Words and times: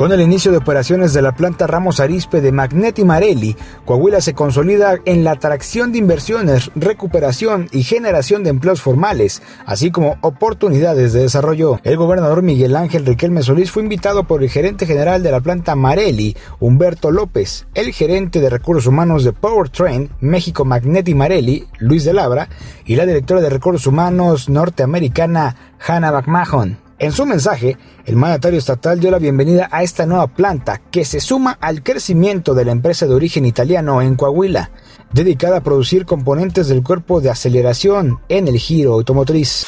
Con 0.00 0.12
el 0.12 0.22
inicio 0.22 0.50
de 0.50 0.56
operaciones 0.56 1.12
de 1.12 1.20
la 1.20 1.32
planta 1.32 1.66
Ramos 1.66 2.00
Arispe 2.00 2.40
de 2.40 2.52
Magneti 2.52 3.04
Marelli, 3.04 3.54
Coahuila 3.84 4.22
se 4.22 4.32
consolida 4.32 4.96
en 5.04 5.24
la 5.24 5.32
atracción 5.32 5.92
de 5.92 5.98
inversiones, 5.98 6.70
recuperación 6.74 7.68
y 7.70 7.82
generación 7.82 8.42
de 8.42 8.48
empleos 8.48 8.80
formales, 8.80 9.42
así 9.66 9.90
como 9.90 10.16
oportunidades 10.22 11.12
de 11.12 11.20
desarrollo. 11.20 11.80
El 11.84 11.98
gobernador 11.98 12.40
Miguel 12.40 12.76
Ángel 12.76 13.04
Riquelme 13.04 13.42
Solís 13.42 13.70
fue 13.70 13.82
invitado 13.82 14.24
por 14.24 14.42
el 14.42 14.48
gerente 14.48 14.86
general 14.86 15.22
de 15.22 15.32
la 15.32 15.40
planta 15.42 15.76
Marelli, 15.76 16.34
Humberto 16.60 17.10
López, 17.10 17.66
el 17.74 17.92
gerente 17.92 18.40
de 18.40 18.48
recursos 18.48 18.86
humanos 18.86 19.22
de 19.22 19.34
Powertrain 19.34 20.08
México 20.20 20.64
Magneti 20.64 21.14
Marelli, 21.14 21.66
Luis 21.78 22.04
de 22.04 22.14
Labra, 22.14 22.48
y 22.86 22.96
la 22.96 23.04
directora 23.04 23.42
de 23.42 23.50
recursos 23.50 23.86
humanos 23.86 24.48
norteamericana 24.48 25.56
Hannah 25.78 26.10
McMahon. 26.10 26.89
En 27.00 27.12
su 27.12 27.24
mensaje, 27.24 27.78
el 28.04 28.16
mandatario 28.16 28.58
estatal 28.58 29.00
dio 29.00 29.10
la 29.10 29.18
bienvenida 29.18 29.70
a 29.72 29.82
esta 29.82 30.04
nueva 30.04 30.26
planta 30.26 30.82
que 30.90 31.06
se 31.06 31.20
suma 31.20 31.56
al 31.58 31.82
crecimiento 31.82 32.52
de 32.52 32.66
la 32.66 32.72
empresa 32.72 33.06
de 33.06 33.14
origen 33.14 33.46
italiano 33.46 34.02
en 34.02 34.16
Coahuila, 34.16 34.70
dedicada 35.10 35.56
a 35.56 35.62
producir 35.62 36.04
componentes 36.04 36.68
del 36.68 36.82
cuerpo 36.82 37.22
de 37.22 37.30
aceleración 37.30 38.20
en 38.28 38.48
el 38.48 38.58
giro 38.58 38.92
automotriz. 38.92 39.64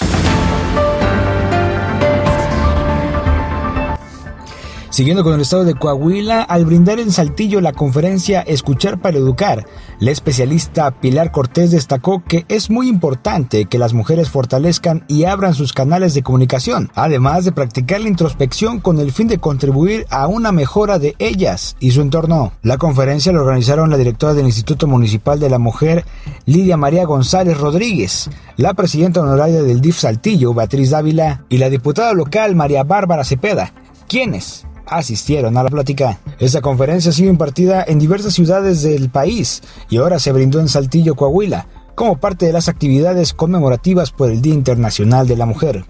Siguiendo 4.93 5.25
con 5.25 5.33
el 5.33 5.41
estado 5.41 5.65
de 5.65 5.75
Coahuila, 5.75 6.43
al 6.43 6.67
brindar 6.67 7.01
en 7.01 7.11
Saltillo 7.11 7.63
la 7.63 7.73
conferencia 7.73 8.43
Escuchar 8.43 9.01
para 9.01 9.17
Educar, 9.17 9.65
la 10.01 10.11
especialista 10.11 10.91
Pilar 11.01 11.33
Cortés 11.33 11.71
destacó 11.71 12.23
que 12.23 12.45
es 12.49 12.69
muy 12.69 12.91
importante 12.91 13.65
que 13.65 13.79
las 13.79 13.95
mujeres 13.95 14.29
fortalezcan 14.29 15.07
y 15.09 15.25
abran 15.25 15.55
sus 15.55 15.73
canales 15.73 16.13
de 16.13 16.23
comunicación, 16.23 16.91
además 16.95 17.47
de 17.47 17.53
practicar 17.53 18.03
la 18.03 18.11
introspección 18.11 18.81
con 18.81 19.01
el 19.01 19.13
fin 19.13 19.29
de 19.29 19.39
contribuir 19.39 20.05
a 20.11 20.27
una 20.27 20.53
mejora 20.53 20.99
de 20.99 21.17
ellas 21.19 21.75
y 21.81 21.93
su 21.93 22.03
entorno. 22.03 22.53
La 22.61 22.77
conferencia 22.77 23.33
la 23.33 23.41
organizaron 23.41 23.89
la 23.89 23.97
directora 23.97 24.35
del 24.35 24.45
Instituto 24.45 24.87
Municipal 24.87 25.41
de 25.41 25.49
la 25.49 25.59
Mujer, 25.59 26.05
Lidia 26.45 26.77
María 26.77 27.07
González 27.07 27.59
Rodríguez, 27.59 28.29
la 28.59 28.75
presidenta 28.75 29.23
honoraria 29.23 29.63
del 29.63 29.81
DIF 29.81 30.01
Saltillo, 30.01 30.53
Beatriz 30.53 30.91
Dávila, 30.91 31.47
y 31.49 31.57
la 31.57 31.71
diputada 31.71 32.13
local 32.13 32.55
María 32.55 32.85
Bárbara 32.85 33.25
Cepeda, 33.25 33.73
quienes 34.07 34.67
asistieron 34.97 35.57
a 35.57 35.63
la 35.63 35.71
plática. 35.71 36.19
Esta 36.39 36.61
conferencia 36.61 37.11
ha 37.11 37.15
sido 37.15 37.31
impartida 37.31 37.85
en 37.87 37.99
diversas 37.99 38.35
ciudades 38.35 38.83
del 38.83 39.11
país 39.11 39.63
y 39.89 39.99
ahora 39.99 40.19
se 40.19 40.33
brindó 40.33 40.61
en 40.61 40.69
Saltillo, 40.69 41.15
Coahuila, 41.15 41.67
como 41.95 42.19
parte 42.19 42.47
de 42.47 42.53
las 42.53 42.69
actividades 42.69 43.33
conmemorativas 43.33 44.11
por 44.11 44.31
el 44.31 44.43
Día 44.43 44.55
Internacional 44.55 45.27
de 45.29 45.37
la 45.37 45.47
Mujer. 45.47 45.85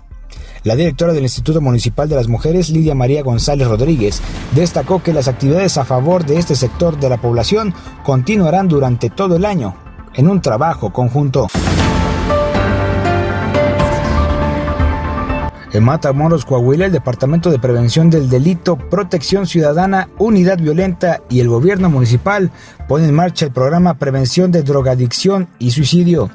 La 0.64 0.76
directora 0.76 1.12
del 1.12 1.24
Instituto 1.24 1.60
Municipal 1.60 2.08
de 2.08 2.14
las 2.14 2.28
Mujeres, 2.28 2.70
Lidia 2.70 2.94
María 2.94 3.22
González 3.22 3.66
Rodríguez, 3.66 4.22
destacó 4.54 5.02
que 5.02 5.12
las 5.12 5.26
actividades 5.26 5.76
a 5.76 5.84
favor 5.84 6.24
de 6.24 6.38
este 6.38 6.54
sector 6.54 6.98
de 7.00 7.08
la 7.08 7.20
población 7.20 7.74
continuarán 8.04 8.68
durante 8.68 9.10
todo 9.10 9.34
el 9.34 9.44
año, 9.44 9.74
en 10.14 10.28
un 10.28 10.40
trabajo 10.40 10.92
conjunto. 10.92 11.48
En 15.72 15.84
Matamoros, 15.84 16.44
Coahuila, 16.44 16.86
el 16.86 16.92
Departamento 16.92 17.50
de 17.50 17.58
Prevención 17.58 18.10
del 18.10 18.28
Delito, 18.28 18.76
Protección 18.76 19.46
Ciudadana, 19.46 20.10
Unidad 20.18 20.58
Violenta 20.58 21.22
y 21.30 21.40
el 21.40 21.48
Gobierno 21.48 21.88
Municipal 21.88 22.50
ponen 22.88 23.08
en 23.08 23.14
marcha 23.14 23.46
el 23.46 23.52
programa 23.52 23.94
Prevención 23.94 24.52
de 24.52 24.62
Drogadicción 24.62 25.48
y 25.58 25.70
Suicidio. 25.70 26.30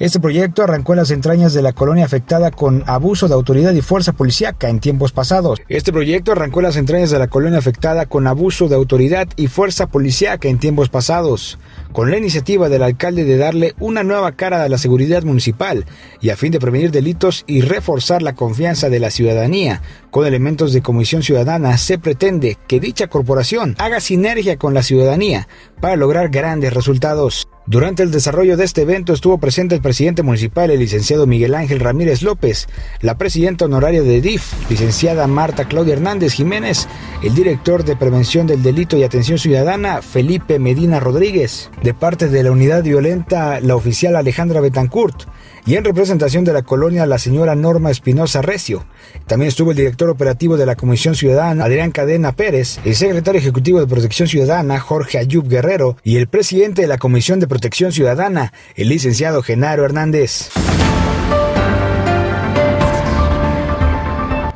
Este 0.00 0.18
proyecto 0.18 0.62
arrancó 0.62 0.94
en 0.94 1.00
las 1.00 1.10
entrañas 1.10 1.52
de 1.52 1.60
la 1.60 1.74
colonia 1.74 2.06
afectada 2.06 2.50
con 2.50 2.84
abuso 2.86 3.28
de 3.28 3.34
autoridad 3.34 3.74
y 3.74 3.82
fuerza 3.82 4.14
policíaca 4.14 4.70
en 4.70 4.80
tiempos 4.80 5.12
pasados. 5.12 5.60
Este 5.68 5.92
proyecto 5.92 6.32
arrancó 6.32 6.60
en 6.60 6.64
las 6.64 6.76
entrañas 6.76 7.10
de 7.10 7.18
la 7.18 7.26
colonia 7.26 7.58
afectada 7.58 8.06
con 8.06 8.26
abuso 8.26 8.66
de 8.66 8.76
autoridad 8.76 9.28
y 9.36 9.48
fuerza 9.48 9.88
policíaca 9.88 10.48
en 10.48 10.58
tiempos 10.58 10.88
pasados, 10.88 11.58
con 11.92 12.10
la 12.10 12.16
iniciativa 12.16 12.70
del 12.70 12.82
alcalde 12.82 13.24
de 13.24 13.36
darle 13.36 13.74
una 13.78 14.02
nueva 14.02 14.32
cara 14.32 14.64
a 14.64 14.70
la 14.70 14.78
seguridad 14.78 15.22
municipal 15.22 15.84
y 16.22 16.30
a 16.30 16.36
fin 16.36 16.50
de 16.50 16.60
prevenir 16.60 16.92
delitos 16.92 17.44
y 17.46 17.60
reforzar 17.60 18.22
la 18.22 18.34
confianza 18.34 18.88
de 18.88 19.00
la 19.00 19.10
ciudadanía. 19.10 19.82
Con 20.10 20.26
elementos 20.26 20.72
de 20.72 20.80
comisión 20.80 21.22
ciudadana 21.22 21.76
se 21.76 21.98
pretende 21.98 22.56
que 22.66 22.80
dicha 22.80 23.08
corporación 23.08 23.76
haga 23.78 24.00
sinergia 24.00 24.56
con 24.56 24.72
la 24.72 24.82
ciudadanía 24.82 25.46
para 25.78 25.96
lograr 25.96 26.30
grandes 26.30 26.72
resultados. 26.72 27.46
Durante 27.70 28.02
el 28.02 28.10
desarrollo 28.10 28.56
de 28.56 28.64
este 28.64 28.82
evento 28.82 29.12
estuvo 29.12 29.38
presente 29.38 29.76
el 29.76 29.80
presidente 29.80 30.24
municipal, 30.24 30.72
el 30.72 30.80
licenciado 30.80 31.28
Miguel 31.28 31.54
Ángel 31.54 31.78
Ramírez 31.78 32.20
López, 32.20 32.66
la 33.00 33.16
presidenta 33.16 33.66
honoraria 33.66 34.02
de 34.02 34.20
DIF, 34.20 34.54
licenciada 34.68 35.28
Marta 35.28 35.66
Claudia 35.66 35.92
Hernández 35.92 36.32
Jiménez, 36.32 36.88
el 37.22 37.32
director 37.32 37.84
de 37.84 37.94
Prevención 37.94 38.48
del 38.48 38.64
Delito 38.64 38.96
y 38.96 39.04
Atención 39.04 39.38
Ciudadana, 39.38 40.02
Felipe 40.02 40.58
Medina 40.58 40.98
Rodríguez, 40.98 41.70
de 41.84 41.94
parte 41.94 42.26
de 42.26 42.42
la 42.42 42.50
unidad 42.50 42.82
violenta, 42.82 43.60
la 43.60 43.76
oficial 43.76 44.16
Alejandra 44.16 44.60
Betancourt, 44.60 45.28
y 45.66 45.76
en 45.76 45.84
representación 45.84 46.44
de 46.44 46.52
la 46.52 46.62
colonia 46.62 47.06
la 47.06 47.18
señora 47.18 47.54
Norma 47.54 47.90
Espinosa 47.90 48.42
Recio. 48.42 48.84
También 49.26 49.48
estuvo 49.48 49.70
el 49.70 49.76
director 49.76 50.08
operativo 50.08 50.56
de 50.56 50.66
la 50.66 50.76
Comisión 50.76 51.14
Ciudadana, 51.14 51.64
Adrián 51.64 51.90
Cadena 51.90 52.32
Pérez, 52.32 52.78
el 52.84 52.94
secretario 52.94 53.40
ejecutivo 53.40 53.80
de 53.80 53.86
Protección 53.86 54.28
Ciudadana, 54.28 54.80
Jorge 54.80 55.18
Ayub 55.18 55.48
Guerrero, 55.48 55.96
y 56.02 56.16
el 56.16 56.28
presidente 56.28 56.82
de 56.82 56.88
la 56.88 56.98
Comisión 56.98 57.40
de 57.40 57.48
Protección 57.48 57.92
Ciudadana, 57.92 58.52
el 58.74 58.88
licenciado 58.88 59.42
Genaro 59.42 59.84
Hernández. 59.84 60.50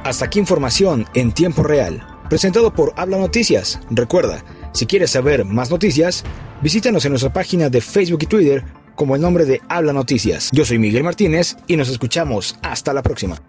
Hasta 0.05 0.27
aquí 0.27 0.39
información 0.39 1.07
en 1.15 1.33
tiempo 1.33 1.63
real, 1.63 2.07
presentado 2.29 2.75
por 2.75 2.93
Habla 2.97 3.19
Noticias. 3.19 3.81
Recuerda, 3.91 4.45
si 4.73 4.87
quieres 4.87 5.13
saber 5.13 5.45
más 5.45 5.71
noticias, 5.71 6.25
visítanos 6.61 7.05
en 7.05 7.13
nuestra 7.13 7.33
página 7.33 7.71
de 7.71 7.81
Facebook 7.81 8.23
y 8.23 8.27
Twitter 8.27 8.65
como 8.95 9.17
el 9.17 9.23
nombre 9.23 9.45
de 9.45 9.61
Habla 9.69 9.93
Noticias. 9.93 10.51
Yo 10.53 10.65
soy 10.65 10.79
Miguel 10.79 11.05
Martínez 11.05 11.57
y 11.67 11.77
nos 11.77 11.89
escuchamos 11.89 12.57
hasta 12.63 12.93
la 12.93 13.03
próxima. 13.03 13.41